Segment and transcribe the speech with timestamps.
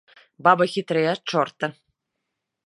[0.47, 1.65] Баба хітрэй ад чорта!